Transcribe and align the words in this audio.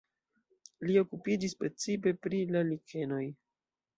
Li 0.87 0.95
okupiĝis 1.01 1.53
precipe 1.59 2.15
pri 2.23 2.39
la 2.55 2.65
likenoj. 2.73 3.23